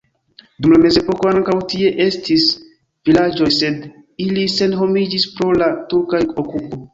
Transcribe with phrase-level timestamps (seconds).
[0.65, 2.45] Dum la mezepoko ankaŭ tie estis
[3.09, 3.85] vilaĝoj, sed
[4.27, 6.83] ili senhomiĝis pro la turka okupo.